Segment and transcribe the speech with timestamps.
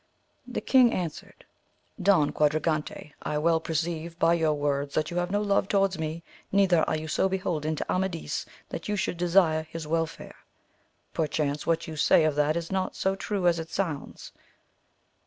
[0.47, 1.45] The king answered,
[2.01, 6.23] Don Quadragante, I well perceive by your wolrds that you have no love towards me,
[6.51, 10.37] neither are you so beholden to Amadis that you should desire his welfare;
[11.13, 14.31] perchance what you say of that is not so true as it sounds.